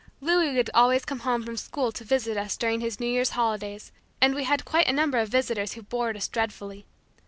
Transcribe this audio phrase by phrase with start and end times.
[0.19, 4.33] Louis would always come from school to visit us during his New Year's holidays, and
[4.33, 6.87] we had quite a number of visitors who bored us dreadfully.